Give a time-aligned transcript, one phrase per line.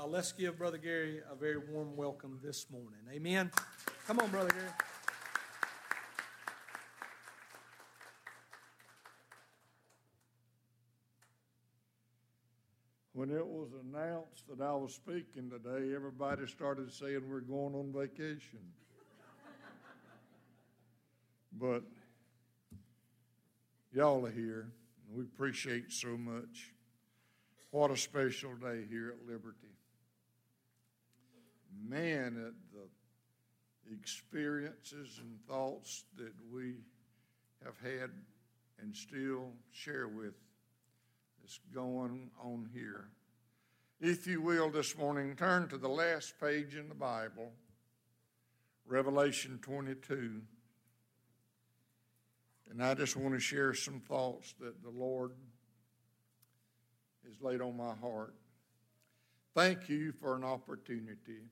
[0.00, 3.00] uh, let's give Brother Gary a very warm welcome this morning.
[3.12, 3.50] Amen.
[4.06, 4.70] Come on, Brother Gary.
[13.12, 17.92] When it was announced that I was speaking today, everybody started saying we're going on
[17.92, 18.60] vacation.
[21.52, 21.82] but
[23.92, 24.72] y'all are here,
[25.06, 26.72] and we appreciate so much.
[27.70, 29.70] What a special day here at Liberty.
[31.88, 32.88] Man, at the
[33.92, 36.76] experiences and thoughts that we
[37.64, 38.10] have had
[38.80, 40.34] and still share with
[41.40, 43.08] that's going on here.
[44.00, 47.52] If you will, this morning, turn to the last page in the Bible,
[48.86, 50.40] Revelation 22.
[52.70, 55.32] And I just want to share some thoughts that the Lord
[57.26, 58.34] has laid on my heart.
[59.54, 61.50] Thank you for an opportunity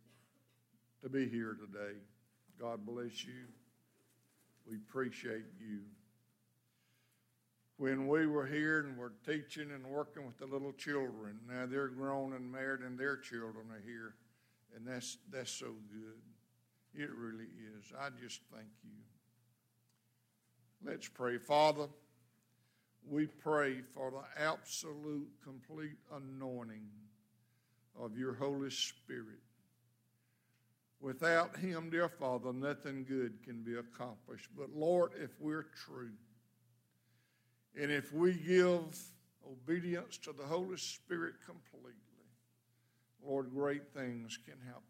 [1.03, 1.97] to be here today.
[2.61, 3.47] God bless you.
[4.69, 5.81] We appreciate you
[7.79, 11.39] when we were here and were teaching and working with the little children.
[11.49, 14.15] Now they're grown and married, and their children are here,
[14.77, 17.01] and that's that's so good.
[17.01, 17.93] It really is.
[17.99, 18.91] I just thank you.
[20.85, 21.87] Let's pray, Father.
[23.09, 26.89] We pray for the absolute, complete anointing
[27.99, 29.41] of your Holy Spirit.
[31.01, 34.49] Without Him, dear Father, nothing good can be accomplished.
[34.57, 36.11] But Lord, if we're true,
[37.81, 38.99] and if we give
[39.47, 41.93] obedience to the Holy Spirit completely,
[43.25, 44.83] Lord, great things can happen.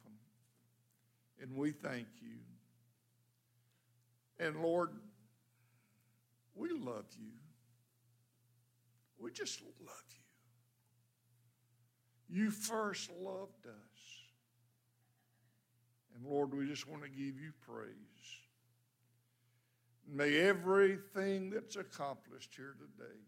[1.40, 2.38] And we thank you.
[4.40, 4.90] And Lord,
[6.54, 7.32] we love you.
[9.18, 10.04] We just love
[12.28, 12.42] you.
[12.44, 13.87] You first loved us.
[16.18, 17.92] And Lord, we just want to give you praise.
[20.10, 23.18] May everything that's accomplished here today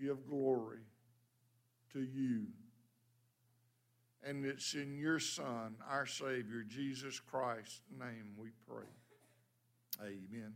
[0.00, 0.80] give glory
[1.92, 2.46] to you.
[4.24, 8.86] And it's in your Son, our Savior, Jesus Christ's name we pray.
[10.00, 10.54] Amen.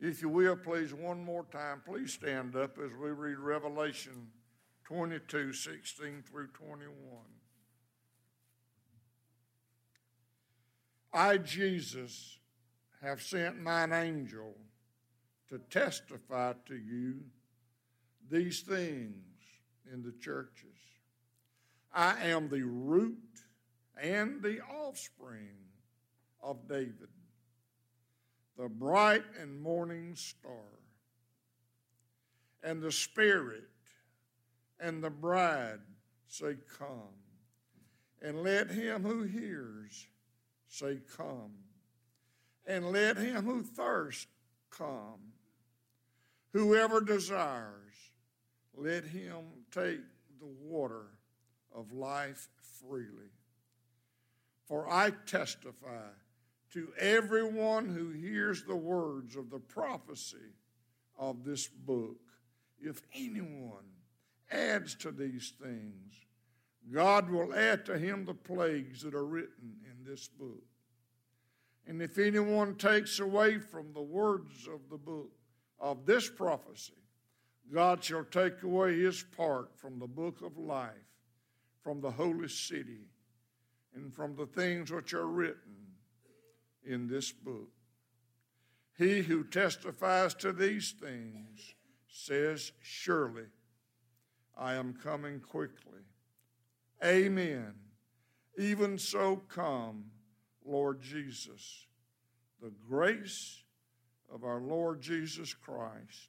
[0.00, 4.32] If you will, please, one more time, please stand up as we read Revelation
[4.84, 6.88] 22 16 through 21.
[11.12, 12.38] I, Jesus,
[13.02, 14.54] have sent mine angel
[15.50, 17.20] to testify to you
[18.30, 19.16] these things
[19.92, 20.78] in the churches.
[21.92, 23.18] I am the root
[24.00, 25.56] and the offspring
[26.42, 27.10] of David,
[28.56, 30.52] the bright and morning star.
[32.62, 33.68] And the Spirit
[34.80, 35.80] and the bride
[36.28, 37.18] say, Come.
[38.22, 40.06] And let him who hears
[40.72, 41.52] say, Come.
[42.66, 44.26] And let him who thirsts
[44.70, 45.32] come.
[46.52, 47.94] Whoever desires,
[48.74, 49.40] let him
[49.70, 50.00] take
[50.38, 51.06] the water
[51.74, 52.48] of life
[52.80, 53.30] freely.
[54.64, 56.10] For I testify
[56.72, 60.54] to everyone who hears the words of the prophecy
[61.18, 62.20] of this book.
[62.80, 63.90] If anyone
[64.50, 66.14] adds to these things,
[66.90, 70.64] God will add to him the plagues that are written in this book.
[71.86, 75.30] And if anyone takes away from the words of the book
[75.80, 76.92] of this prophecy,
[77.72, 80.90] God shall take away his part from the book of life,
[81.82, 83.06] from the holy city,
[83.94, 85.76] and from the things which are written
[86.84, 87.70] in this book.
[88.98, 91.74] He who testifies to these things
[92.08, 93.46] says, Surely
[94.56, 96.02] I am coming quickly.
[97.04, 97.74] Amen.
[98.58, 100.04] Even so, come,
[100.64, 101.86] Lord Jesus.
[102.60, 103.62] The grace
[104.32, 106.28] of our Lord Jesus Christ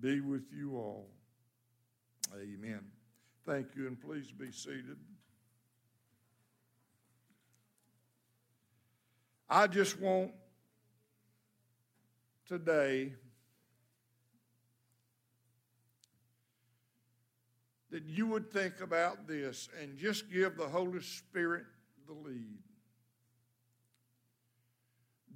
[0.00, 1.08] be with you all.
[2.34, 2.80] Amen.
[3.44, 4.96] Thank you, and please be seated.
[9.50, 10.30] I just want
[12.46, 13.12] today
[17.92, 21.64] that you would think about this and just give the Holy Spirit
[22.06, 22.58] the lead.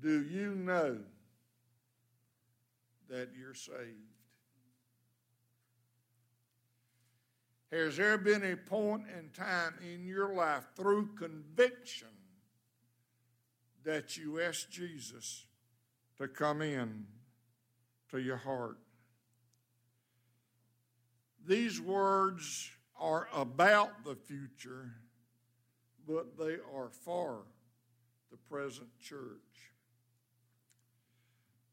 [0.01, 0.99] Do you know
[3.11, 3.77] that you're saved?
[7.71, 12.09] Has there been a point in time in your life through conviction
[13.85, 15.45] that you asked Jesus
[16.17, 17.05] to come in
[18.11, 18.79] to your heart?
[21.47, 24.91] These words are about the future,
[26.07, 27.43] but they are for
[28.33, 29.71] the present church.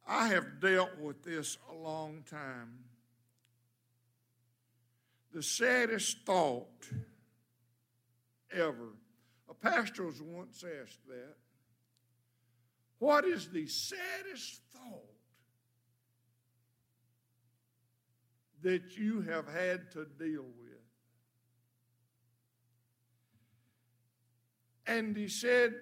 [0.07, 2.83] I have dealt with this a long time.
[5.33, 6.87] The saddest thought
[8.51, 8.89] ever.
[9.49, 11.35] A pastor was once asked that.
[12.99, 15.12] What is the saddest thought
[18.63, 20.73] that you have had to deal with?
[24.87, 25.73] And he said,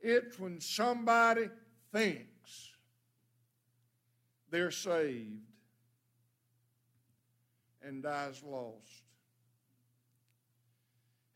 [0.00, 1.48] It's when somebody
[1.92, 2.72] thinks
[4.50, 5.40] they're saved
[7.82, 9.04] and dies lost.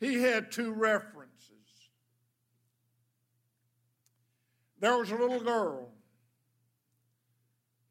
[0.01, 1.31] He had two references.
[4.79, 5.91] There was a little girl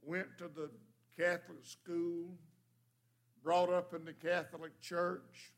[0.05, 0.69] went to the
[1.17, 2.37] Catholic school,
[3.43, 5.53] brought up in the Catholic church,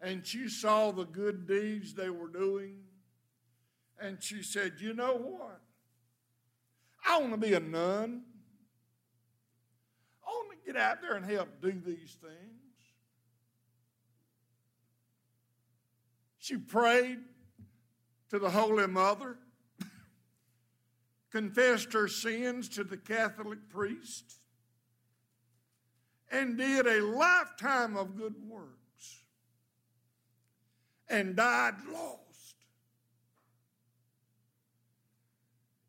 [0.00, 2.78] and she saw the good deeds they were doing,
[4.00, 5.60] and she said, You know what?
[7.06, 8.22] I want to be a nun.
[10.26, 12.68] I want to get out there and help do these things.
[16.38, 17.18] She prayed
[18.30, 19.38] to the Holy Mother,
[21.30, 24.38] confessed her sins to the Catholic priest,
[26.30, 29.22] and did a lifetime of good works
[31.08, 32.54] and died lost.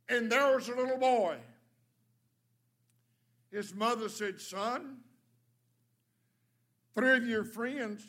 [0.08, 1.38] And there was a little boy.
[3.52, 4.98] His mother said, Son,
[6.96, 8.08] three of your friends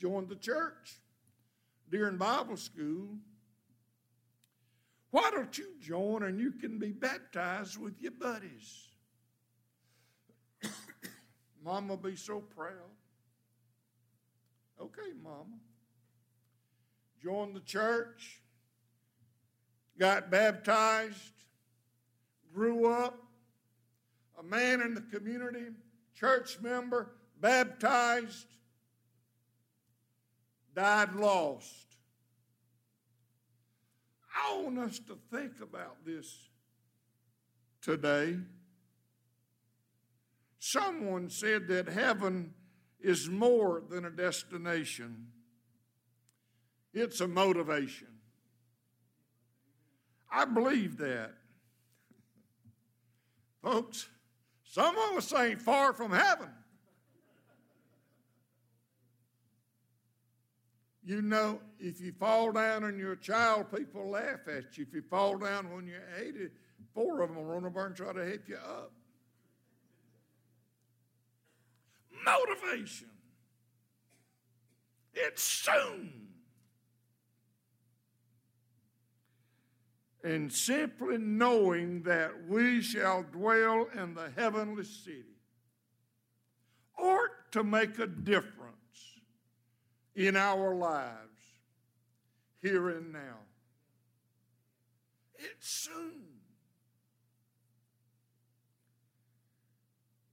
[0.00, 0.98] joined the church
[1.90, 3.18] during Bible school.
[5.10, 8.89] Why don't you join and you can be baptized with your buddies?
[11.64, 12.90] Mama be so proud.
[14.80, 15.58] Okay, Mama.
[17.22, 18.40] Joined the church,
[19.98, 21.34] got baptized,
[22.54, 23.18] grew up,
[24.38, 25.66] a man in the community,
[26.14, 28.46] church member, baptized,
[30.74, 31.74] died lost.
[34.34, 36.48] I want us to think about this
[37.82, 38.38] today.
[40.60, 42.52] Someone said that heaven
[43.00, 45.28] is more than a destination,
[46.92, 48.08] it's a motivation.
[50.30, 51.32] I believe that.
[53.62, 54.08] Folks,
[54.62, 56.50] someone was saying far from heaven.
[61.02, 64.84] You know, if you fall down and you're a child, people laugh at you.
[64.86, 66.50] If you fall down when you're 80,
[66.94, 68.92] four of them will run and try to help you up.
[72.24, 73.08] Motivation.
[75.14, 76.28] It's soon.
[80.22, 85.24] And simply knowing that we shall dwell in the heavenly city
[86.98, 88.74] or to make a difference
[90.14, 91.16] in our lives
[92.60, 93.38] here and now.
[95.36, 96.24] It's soon.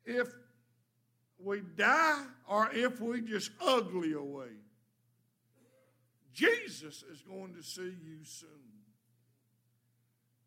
[0.05, 0.27] If
[1.47, 4.51] we die or if we just ugly away,
[6.33, 8.49] Jesus is going to see you soon.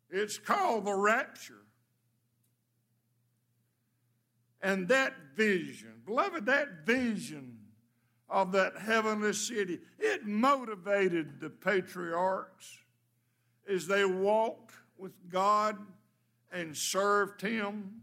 [0.09, 1.65] It's called the rapture.
[4.61, 7.57] And that vision, beloved, that vision
[8.29, 9.79] of that heavenly city.
[9.99, 12.77] It motivated the patriarchs
[13.67, 15.77] as they walked with God
[16.51, 18.01] and served Him,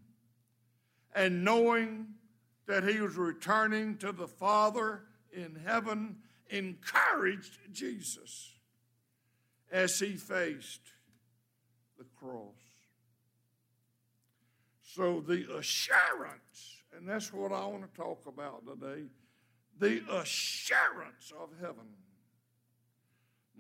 [1.14, 2.08] and knowing
[2.68, 6.18] that He was returning to the Father in heaven,
[6.50, 8.52] encouraged Jesus
[9.72, 10.92] as He faced
[11.98, 12.54] the cross.
[14.82, 19.06] So, the assurance, and that's what I want to talk about today
[19.78, 21.86] the assurance of heaven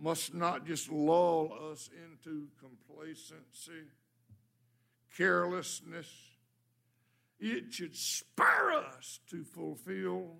[0.00, 3.86] must not just lull us into complacency,
[5.16, 6.08] carelessness.
[7.40, 10.36] It should spur us to fulfill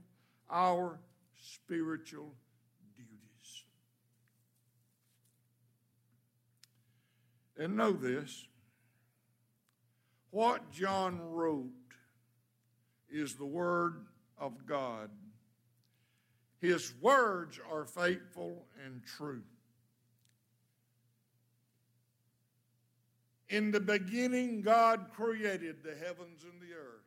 [0.50, 0.99] our
[1.40, 2.35] spiritual
[2.97, 3.64] duties.
[7.57, 8.47] And know this
[10.31, 11.71] what John wrote
[13.11, 14.05] is the Word
[14.38, 15.11] of God
[16.61, 19.43] his words are faithful and true.
[23.49, 27.05] In the beginning, God created the heavens and the earth.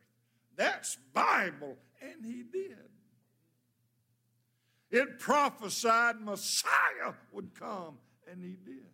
[0.56, 1.76] That's Bible.
[2.00, 2.76] And he did.
[4.90, 7.96] It prophesied Messiah would come,
[8.30, 8.84] and he did.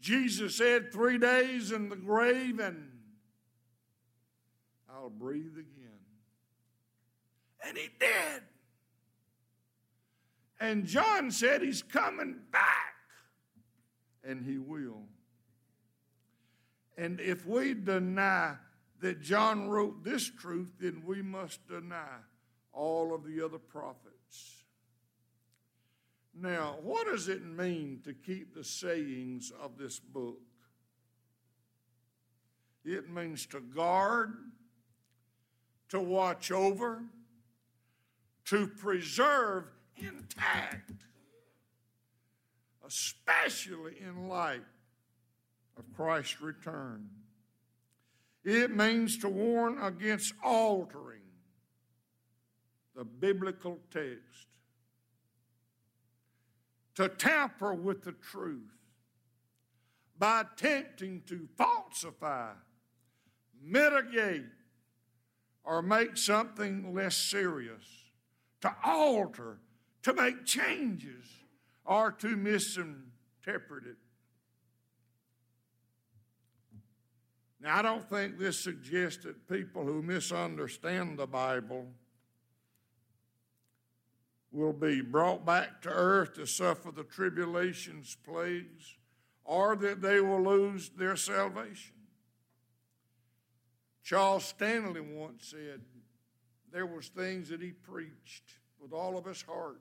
[0.00, 2.90] Jesus said, Three days in the grave, and
[4.88, 5.98] I'll breathe again.
[7.66, 8.42] And he did.
[10.60, 12.93] And John said he's coming back,
[14.26, 15.02] and he will.
[16.96, 18.54] And if we deny
[19.00, 22.18] that John wrote this truth, then we must deny
[22.72, 24.64] all of the other prophets.
[26.36, 30.40] Now, what does it mean to keep the sayings of this book?
[32.84, 34.34] It means to guard,
[35.90, 37.02] to watch over,
[38.46, 39.64] to preserve
[39.96, 40.92] intact,
[42.86, 44.64] especially in light
[45.76, 47.08] of Christ's return.
[48.44, 51.20] It means to warn against altering
[52.94, 54.46] the biblical text,
[56.94, 58.70] to tamper with the truth
[60.18, 62.52] by attempting to falsify,
[63.62, 64.44] mitigate,
[65.64, 67.84] or make something less serious,
[68.60, 69.58] to alter,
[70.02, 71.24] to make changes,
[71.84, 73.96] or to misinterpret it.
[77.60, 81.86] Now, I don't think this suggests that people who misunderstand the Bible
[84.52, 88.96] will be brought back to earth to suffer the tribulations, plagues,
[89.44, 91.94] or that they will lose their salvation.
[94.02, 95.80] Charles Stanley once said
[96.70, 98.44] there was things that he preached
[98.78, 99.80] with all of his heart.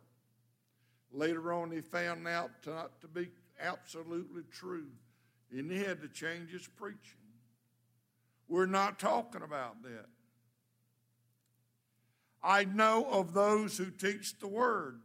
[1.13, 3.29] Later on, he found out not to be
[3.61, 4.87] absolutely true,
[5.51, 7.19] and he had to change his preaching.
[8.47, 10.07] We're not talking about that.
[12.43, 14.99] I know of those who teach the word,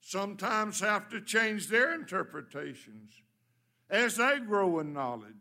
[0.00, 3.10] sometimes have to change their interpretations
[3.90, 5.34] as they grow in knowledge.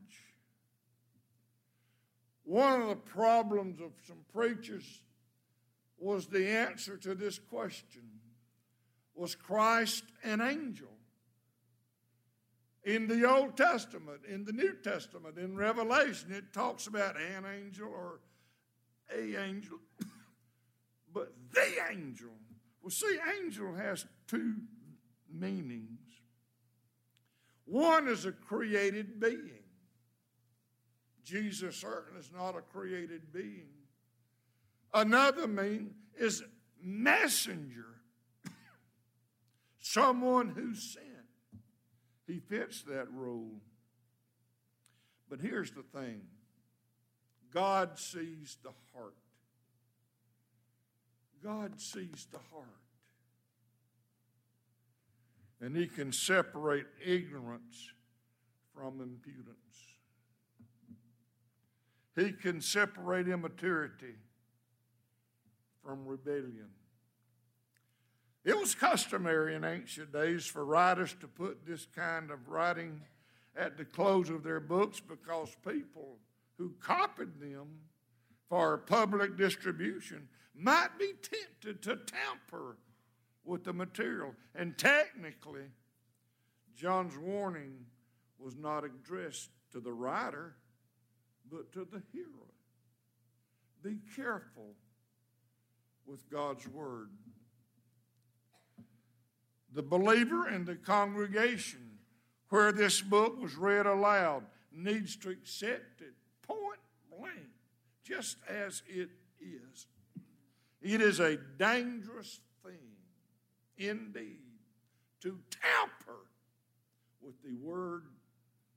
[2.43, 5.01] One of the problems of some preachers
[5.99, 8.16] was the answer to this question
[9.17, 10.87] Was Christ an angel?
[12.83, 17.89] In the Old Testament, in the New Testament, in Revelation, it talks about an angel
[17.89, 18.21] or
[19.13, 19.79] a angel,
[21.13, 22.29] but the angel.
[22.81, 24.55] Well, see, angel has two
[25.29, 25.99] meanings.
[27.65, 29.63] One is a created being.
[31.23, 33.67] Jesus certainly is not a created being.
[34.93, 36.41] Another meaning is
[36.81, 37.96] messenger,
[39.91, 41.05] someone who sent.
[42.25, 43.61] He fits that role.
[45.29, 46.21] But here's the thing
[47.53, 49.15] God sees the heart.
[51.43, 52.67] God sees the heart.
[55.61, 57.91] And He can separate ignorance
[58.75, 59.55] from impudence.
[62.15, 64.15] He can separate immaturity
[65.83, 66.69] from rebellion.
[68.47, 73.01] It was customary in ancient days for writers to put this kind of writing
[73.57, 76.19] at the close of their books because people
[76.57, 77.67] who copied them
[78.47, 82.77] for public distribution might be tempted to tamper
[83.43, 84.33] with the material.
[84.55, 85.65] And technically,
[86.73, 87.73] John's warning
[88.39, 90.55] was not addressed to the writer,
[91.51, 92.53] but to the hearer.
[93.83, 94.75] Be careful
[96.05, 97.09] with God's word
[99.73, 101.99] the believer in the congregation
[102.49, 106.13] where this book was read aloud needs to accept it
[106.47, 106.79] point
[107.15, 107.33] blank,
[108.03, 109.09] just as it
[109.41, 109.87] is.
[110.81, 112.95] It is a dangerous thing
[113.77, 114.39] indeed
[115.21, 116.27] to tamper
[117.21, 118.03] with the Word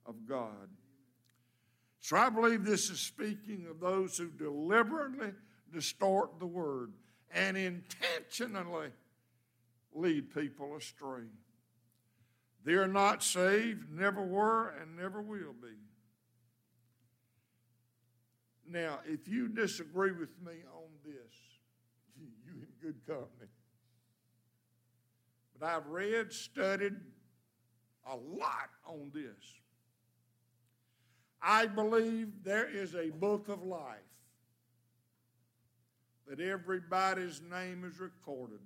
[0.05, 0.69] of God.
[2.01, 5.31] So I believe this is speaking of those who deliberately
[5.71, 6.91] distort the Word
[7.33, 8.89] and intentionally
[9.93, 11.23] lead people astray.
[12.63, 15.77] They're not saved, never were, and never will be.
[18.67, 21.33] Now, if you disagree with me on this,
[22.19, 23.49] you in good company.
[25.59, 26.95] But I've read, studied
[28.05, 29.61] a lot on this.
[31.41, 33.97] I believe there is a book of life
[36.27, 38.59] that everybody's name is recorded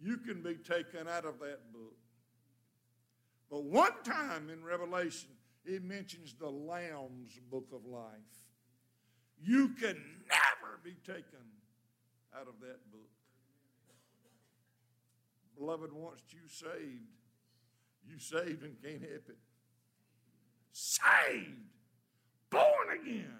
[0.00, 1.96] you can be taken out of that book.
[3.50, 5.30] But one time in Revelation,
[5.64, 8.10] it mentions the Lamb's book of life.
[9.40, 9.96] You can
[10.28, 11.44] never be taken
[12.34, 13.10] out of that book.
[15.56, 17.12] Beloved, once you saved,
[18.06, 19.38] you saved and can't help it.
[20.72, 21.70] Saved,
[22.50, 23.38] born again.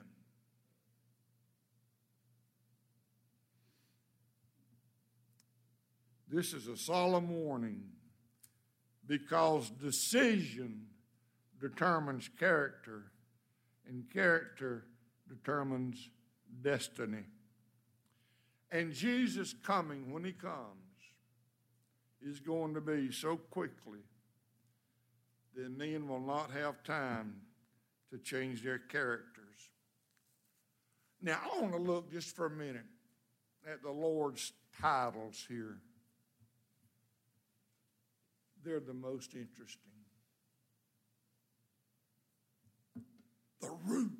[6.34, 7.84] This is a solemn warning
[9.06, 10.86] because decision
[11.60, 13.04] determines character,
[13.86, 14.84] and character
[15.28, 16.08] determines
[16.60, 17.22] destiny.
[18.72, 20.56] And Jesus coming, when he comes,
[22.20, 24.00] is going to be so quickly
[25.54, 27.36] that men will not have time
[28.10, 29.70] to change their characters.
[31.22, 32.86] Now, I want to look just for a minute
[33.72, 35.78] at the Lord's titles here.
[38.64, 39.92] They're the most interesting.
[43.60, 44.12] The root.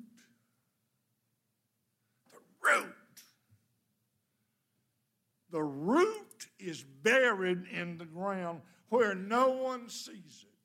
[2.31, 2.93] The root.
[5.51, 10.55] The root is buried in the ground where no one sees it.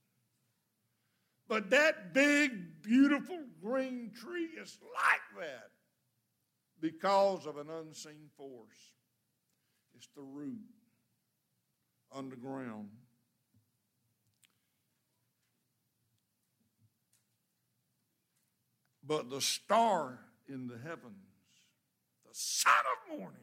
[1.48, 5.70] But that big, beautiful green tree is like that
[6.80, 8.92] because of an unseen force.
[9.96, 10.60] It's the root
[12.14, 12.88] underground.
[19.10, 21.16] But the star in the heavens,
[22.22, 23.40] the sun of morning,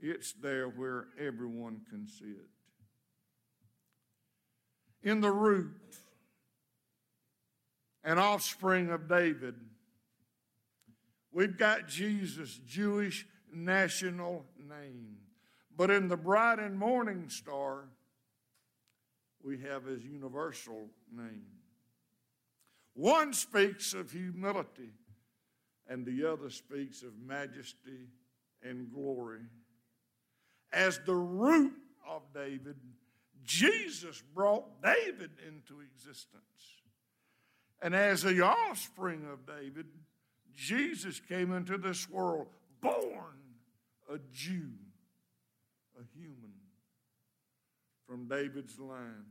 [0.00, 2.48] it's there where everyone can see it.
[5.02, 5.76] In the root,
[8.02, 9.56] an offspring of David,
[11.32, 15.18] we've got Jesus' Jewish national name.
[15.76, 17.90] But in the bright and morning star,
[19.44, 21.61] we have his universal name.
[22.94, 24.92] One speaks of humility,
[25.88, 28.08] and the other speaks of majesty
[28.62, 29.40] and glory.
[30.72, 31.74] As the root
[32.08, 32.76] of David,
[33.44, 36.36] Jesus brought David into existence.
[37.80, 39.86] And as the offspring of David,
[40.54, 42.46] Jesus came into this world,
[42.80, 43.38] born
[44.08, 44.70] a Jew,
[45.98, 46.52] a human
[48.06, 49.24] from David's line.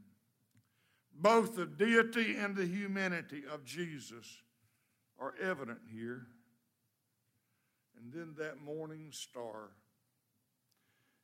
[1.13, 4.41] Both the deity and the humanity of Jesus
[5.19, 6.27] are evident here.
[7.95, 9.71] And then that morning star,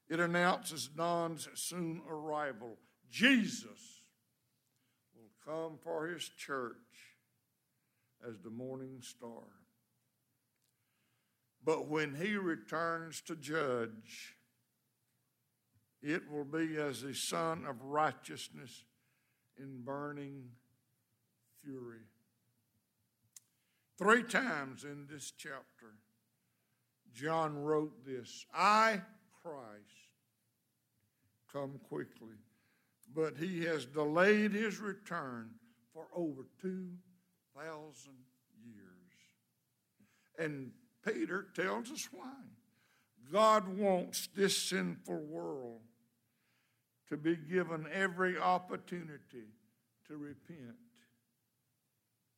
[0.10, 2.78] it announces dawn's soon arrival.
[3.10, 4.04] Jesus
[5.16, 6.76] will come for his church
[8.28, 9.44] as the morning star.
[11.64, 14.36] But when he returns to judge,
[16.02, 18.84] it will be as the Sun of righteousness
[19.60, 20.44] in burning
[21.64, 22.02] fury.
[23.98, 25.98] Three times in this chapter,
[27.14, 29.02] John wrote this I,
[29.42, 29.58] Christ,
[31.52, 32.36] come quickly.
[33.16, 35.52] But he has delayed his return
[35.94, 38.12] for over 2,000
[38.64, 38.86] years.
[40.38, 40.72] And
[41.04, 42.34] Peter tells us why.
[43.32, 45.82] God wants this sinful world
[47.10, 49.48] to be given every opportunity
[50.08, 50.76] to repent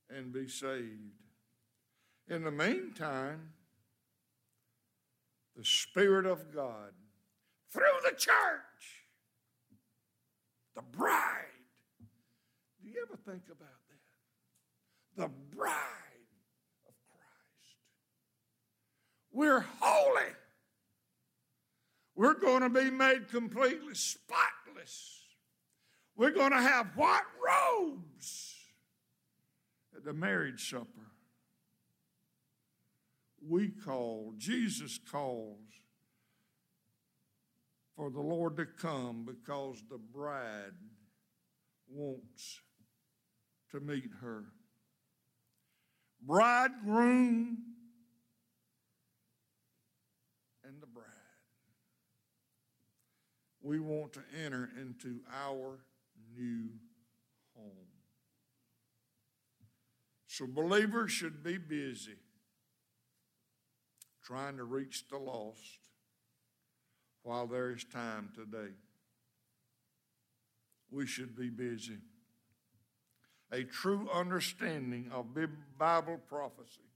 [0.10, 1.14] and be saved.
[2.28, 3.54] In the meantime,
[5.56, 6.92] the Spirit of God,
[7.72, 9.06] through the church,
[10.76, 11.46] the bride,
[12.82, 13.68] do you ever think about
[15.18, 15.24] that?
[15.24, 15.74] The bride
[16.88, 17.76] of Christ.
[19.32, 20.34] We're holy.
[22.16, 24.59] We're going to be made completely spotless
[26.16, 28.56] we're going to have white robes
[29.96, 31.12] at the marriage supper.
[33.48, 35.60] We call, Jesus calls
[37.96, 40.74] for the Lord to come because the bride
[41.90, 42.62] wants
[43.72, 44.44] to meet her.
[46.22, 47.58] Bridegroom
[50.64, 51.19] and the bride
[53.70, 55.78] we want to enter into our
[56.36, 56.70] new
[57.56, 57.86] home.
[60.26, 62.18] So, believers should be busy
[64.24, 65.78] trying to reach the lost
[67.22, 68.74] while there is time today.
[70.90, 72.00] We should be busy.
[73.52, 75.28] A true understanding of
[75.78, 76.90] Bible prophecy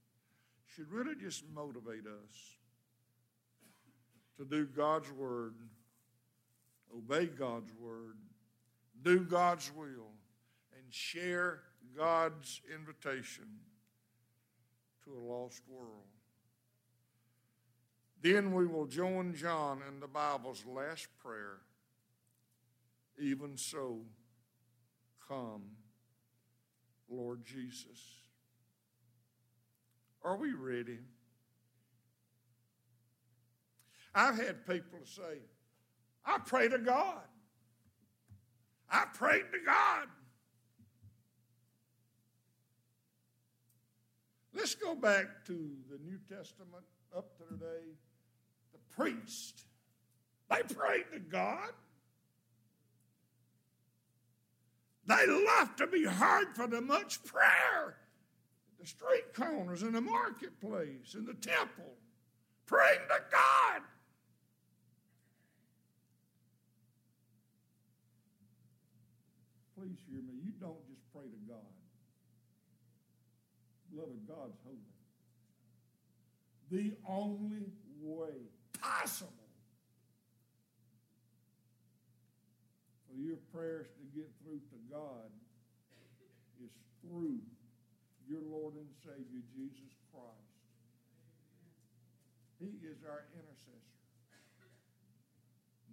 [0.74, 2.36] should really just motivate us
[4.38, 5.54] to do God's word
[6.96, 8.16] obey God's word,
[9.02, 10.12] do God's will,
[10.76, 11.60] and share
[11.96, 13.44] God's invitation
[15.04, 16.06] to a lost world.
[18.22, 21.58] Then we will join John in the Bible's last prayer.
[23.18, 24.00] Even so,
[25.28, 25.62] come,
[27.08, 28.00] Lord Jesus.
[30.22, 31.00] Are we ready?
[34.14, 35.40] I've had people say,
[36.24, 37.22] I pray to God.
[38.90, 40.08] I prayed to God.
[44.54, 46.84] Let's go back to the New Testament
[47.16, 47.96] up to today.
[48.72, 49.66] The priest,
[50.48, 51.70] they prayed to God.
[55.06, 57.88] They loved to be heard for the much prayer.
[57.88, 61.96] at The street corners, in the marketplace, in the temple,
[62.66, 63.82] praying to God.
[69.84, 70.32] Please hear me.
[70.40, 71.72] You don't just pray to God.
[73.92, 74.80] Beloved, God's holy.
[76.72, 77.68] The only
[78.00, 78.48] way
[78.80, 79.28] possible
[83.04, 85.28] for your prayers to get through to God
[86.64, 86.72] is
[87.04, 87.44] through
[88.26, 90.64] your Lord and Savior, Jesus Christ.
[92.58, 94.00] He is our intercessor.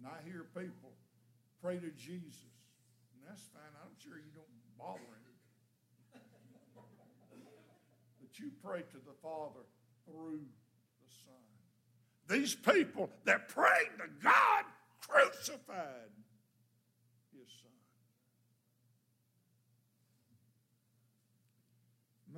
[0.00, 0.96] And I hear people
[1.60, 2.51] pray to Jesus,
[3.32, 3.62] that's fine.
[3.80, 4.44] I'm sure you don't
[4.78, 6.20] bother him.
[8.20, 9.64] But you pray to the Father
[10.04, 10.40] through
[11.00, 12.38] the Son.
[12.38, 14.64] These people that prayed to God
[15.00, 16.12] crucified
[17.32, 17.72] his Son.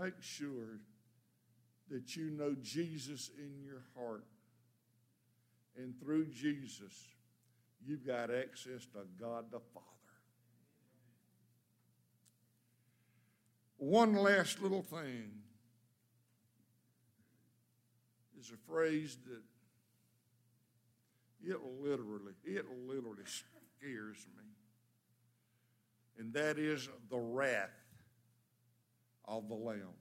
[0.01, 0.79] Make sure
[1.91, 4.25] that you know Jesus in your heart.
[5.77, 6.93] And through Jesus,
[7.85, 9.89] you've got access to God the Father.
[13.85, 15.31] One last little thing
[18.41, 19.43] is a phrase that
[21.47, 24.45] it literally, it literally scares me.
[26.19, 27.69] And that is the wrath
[29.27, 29.99] of the Lamb.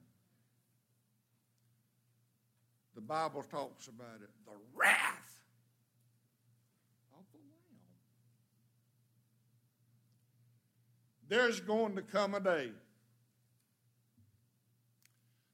[2.96, 5.42] The Bible talks about it, the wrath
[7.18, 7.82] of the Lamb.
[11.28, 12.72] There's going to come a day,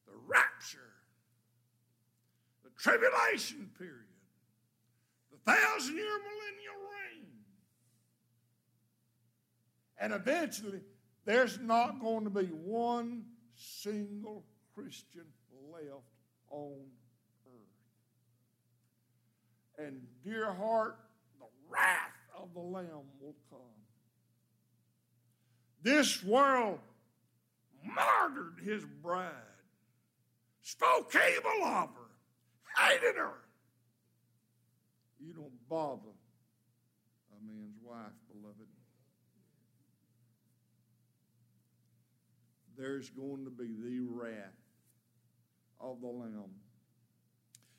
[0.05, 0.93] the rapture,
[2.63, 3.95] the tribulation period,
[5.31, 7.27] the thousand year millennial reign.
[9.99, 10.81] And eventually,
[11.25, 15.25] there's not going to be one single Christian
[15.71, 16.03] left
[16.49, 16.79] on
[17.45, 17.77] earth.
[19.85, 20.97] And, dear heart,
[21.39, 23.59] the wrath of the Lamb will come.
[25.81, 26.79] This world
[27.83, 29.31] martyred his bride,
[30.71, 33.33] spoke evil of her, hated her.
[35.19, 36.15] You don't bother
[37.31, 38.67] a man's wife, beloved.
[42.79, 44.55] there's going to be the wrath
[45.81, 46.55] of the Lamb.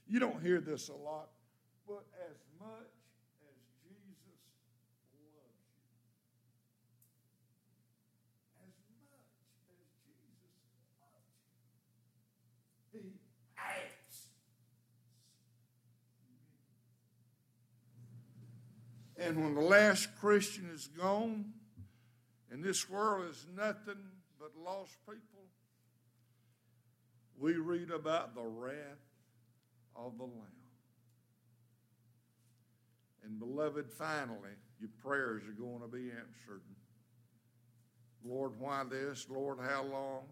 [0.07, 1.31] You don't hear this a lot,
[1.89, 2.93] but as much
[3.41, 4.45] as Jesus
[5.25, 6.13] loves you,
[8.61, 9.25] as much
[9.73, 10.45] as Jesus
[11.01, 11.33] loves
[12.93, 13.17] you, He
[13.57, 14.29] hates.
[19.21, 21.53] And when the last Christian is gone,
[22.51, 24.01] and this world is nothing
[24.39, 25.45] but lost people,
[27.39, 28.75] we read about the wrath
[29.95, 30.47] of the Lamb.
[33.23, 36.63] And beloved, finally, your prayers are going to be answered.
[38.25, 39.27] Lord, why this?
[39.29, 40.25] Lord, how long?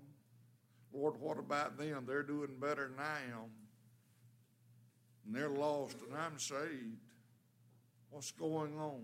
[0.92, 2.04] Lord, what about them?
[2.06, 3.50] They're doing better than I am.
[5.26, 7.07] And they're lost and I'm saved.
[8.10, 9.02] What's going on?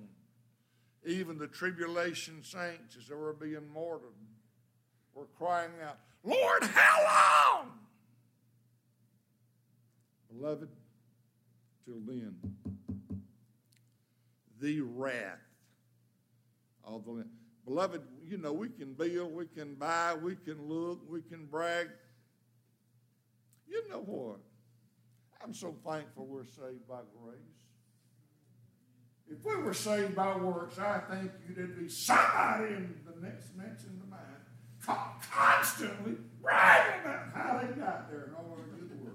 [1.06, 4.14] Even the tribulation saints, as they were being martyred,
[5.14, 7.70] were crying out, Lord, how long?
[10.32, 10.68] Beloved,
[11.84, 12.34] till then,
[14.60, 15.38] the wrath
[16.82, 17.24] of the.
[17.66, 21.88] Beloved, you know, we can build, we can buy, we can look, we can brag.
[23.66, 24.40] You know what?
[25.42, 27.38] I'm so thankful we're saved by grace.
[29.30, 33.56] If we were saved by works, I think you would be somebody in the next
[33.56, 34.20] mention of mine
[35.30, 39.14] constantly bragging about how they got there and all that good work.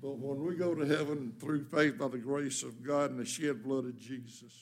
[0.00, 3.24] But when we go to heaven through faith by the grace of God and the
[3.24, 4.52] shed blood of Jesus,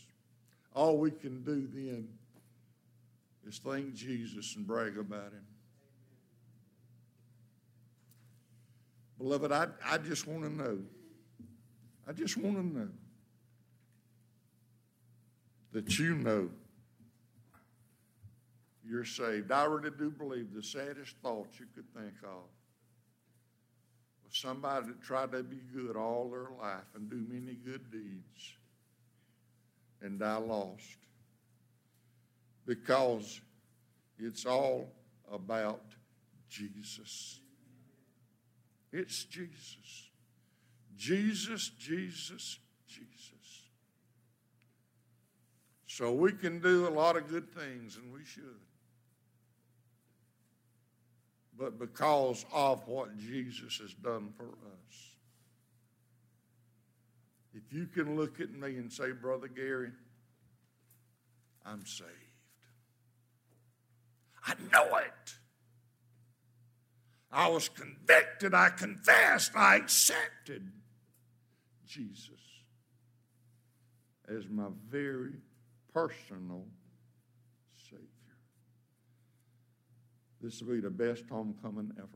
[0.75, 2.09] all we can do then
[3.47, 5.45] is thank Jesus and brag about him.
[9.19, 10.79] Beloved, I, I just want to know.
[12.11, 12.89] I just want to know
[15.71, 16.51] that you know
[18.85, 19.53] you're saved.
[19.53, 22.49] I really do believe the saddest thought you could think of
[24.25, 28.55] was somebody that tried to be good all their life and do many good deeds
[30.03, 30.99] and die lost
[32.67, 33.41] because
[34.19, 34.91] it's all
[35.33, 35.85] about
[36.49, 37.39] Jesus.
[38.93, 40.10] It's Jesus.
[41.01, 43.63] Jesus, Jesus, Jesus.
[45.87, 48.45] So we can do a lot of good things, and we should.
[51.59, 55.17] But because of what Jesus has done for us.
[57.55, 59.93] If you can look at me and say, Brother Gary,
[61.65, 62.11] I'm saved.
[64.47, 65.35] I know it.
[67.33, 70.71] I was convicted, I confessed, I accepted
[71.91, 72.41] Jesus
[74.29, 75.33] as my very
[75.93, 76.65] personal
[77.75, 78.07] Savior.
[80.41, 82.09] This will be the best homecoming ever.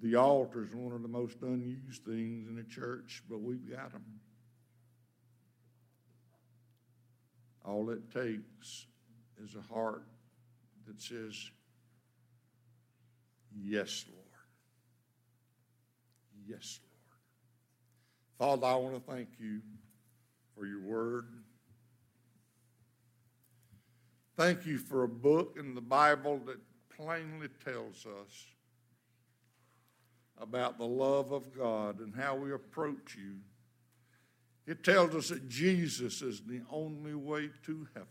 [0.00, 3.92] The altar is one of the most unused things in the church, but we've got
[3.92, 4.04] them.
[7.64, 8.86] All it takes
[9.42, 10.04] is a heart
[10.86, 11.50] that says,
[13.56, 14.23] Yes, Lord.
[16.48, 16.80] Yes,
[18.38, 18.60] Lord.
[18.60, 19.60] Father, I want to thank you
[20.54, 21.26] for your word.
[24.36, 26.58] Thank you for a book in the Bible that
[26.96, 28.46] plainly tells us
[30.40, 33.36] about the love of God and how we approach you.
[34.66, 38.08] It tells us that Jesus is the only way to heaven.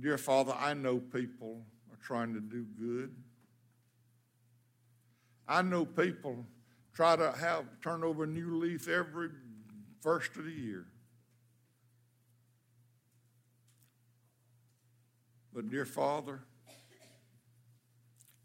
[0.00, 3.14] Dear Father, I know people are trying to do good.
[5.48, 6.44] I know people
[6.92, 9.30] try to have turn over a new leaf every
[10.00, 10.84] first of the year.
[15.54, 16.40] But dear Father,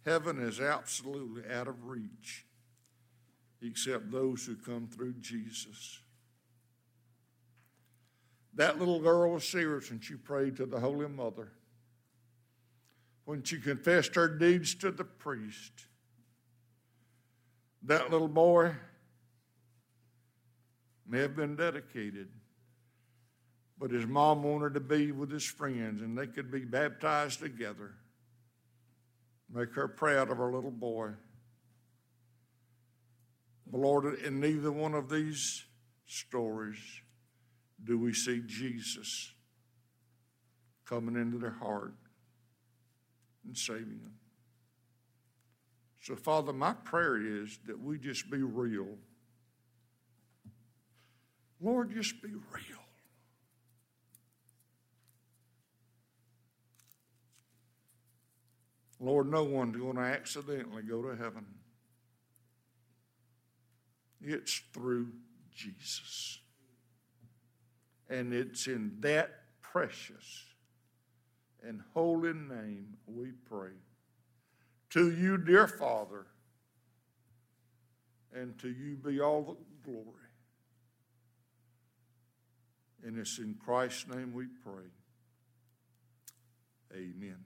[0.05, 2.45] heaven is absolutely out of reach
[3.61, 5.99] except those who come through Jesus.
[8.55, 11.51] That little girl was serious when she prayed to the Holy Mother,
[13.25, 15.87] when she confessed her deeds to the priest.
[17.85, 18.75] That little boy
[21.05, 22.29] may have been dedicated,
[23.77, 27.95] but his mom wanted to be with his friends and they could be baptized together.
[29.53, 31.11] Make her proud of her little boy.
[33.69, 35.65] But Lord, in neither one of these
[36.05, 36.79] stories
[37.83, 39.33] do we see Jesus
[40.85, 41.95] coming into their heart
[43.45, 44.13] and saving them.
[46.03, 48.89] So, Father, my prayer is that we just be real.
[51.61, 52.83] Lord, just be real.
[58.99, 61.45] Lord, no one's going to accidentally go to heaven.
[64.21, 65.07] It's through
[65.55, 66.39] Jesus.
[68.09, 70.43] And it's in that precious
[71.65, 73.71] and holy name we pray.
[74.93, 76.27] To you, dear Father,
[78.31, 80.07] and to you be all the glory.
[83.03, 84.85] And it's in Christ's name we pray.
[86.95, 87.43] Amen.